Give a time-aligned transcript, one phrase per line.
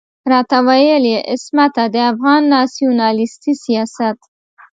[0.31, 4.19] راته ويل يې عصمته د افغان ناسيوناليستي سياست.